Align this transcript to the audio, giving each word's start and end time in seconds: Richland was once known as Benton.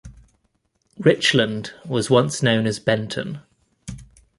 Richland 0.97 1.75
was 1.85 2.09
once 2.09 2.41
known 2.41 2.65
as 2.65 2.79
Benton. 2.79 3.41